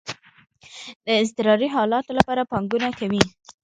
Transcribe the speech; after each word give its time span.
د 1.05 1.07
اضطراری 1.21 1.67
حالاتو 1.75 2.11
لپاره 2.19 2.47
پانګونه 2.51 2.87
کوئ؟ 2.97 3.21